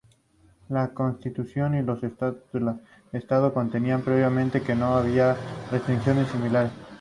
La 0.69 0.87
Constitución 0.95 1.77
y 1.77 1.83
los 1.83 2.01
estatutos 2.01 2.51
del 2.53 2.73
estado 3.13 3.53
contenían 3.53 4.01
previamente 4.01 4.63
que 4.63 4.73
no 4.73 4.95
había 4.95 5.37
restricciones 5.69 6.27
similares. 6.29 6.71